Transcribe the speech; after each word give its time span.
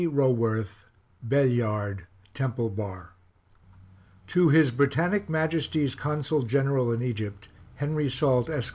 Roworth, 0.07 0.89
Bell 1.21 1.45
Yard 1.45 2.07
Temple 2.33 2.71
Bar 2.71 3.13
TO 4.25 4.49
HIS 4.49 4.71
BRITANNIC 4.71 5.29
MAJESTY'S 5.29 5.93
CONSUL 5.93 6.41
GENERAL 6.41 6.91
IN 6.91 7.03
EGYPT, 7.03 7.49
HENRY 7.75 8.09
SALT, 8.09 8.49
ESQ. 8.49 8.69